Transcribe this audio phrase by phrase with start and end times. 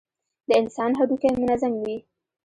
[0.47, 1.97] د انسان هډوکى منظم وي.